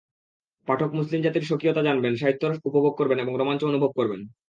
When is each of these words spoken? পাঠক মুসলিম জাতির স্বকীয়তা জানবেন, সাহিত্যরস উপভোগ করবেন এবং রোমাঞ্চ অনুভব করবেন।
পাঠক 0.67 0.89
মুসলিম 0.93 1.21
জাতির 1.21 1.47
স্বকীয়তা 1.47 1.81
জানবেন, 1.83 2.13
সাহিত্যরস 2.15 2.57
উপভোগ 2.65 2.93
করবেন 2.95 3.19
এবং 3.19 3.33
রোমাঞ্চ 3.37 3.61
অনুভব 3.63 3.91
করবেন। 3.95 4.21